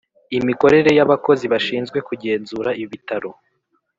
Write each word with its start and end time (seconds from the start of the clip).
imikorere 0.37 0.89
y 0.97 1.01
abakozi 1.05 1.45
bashinzwe 1.53 1.97
kugenzura 2.07 2.69
ibitaro 2.83 3.31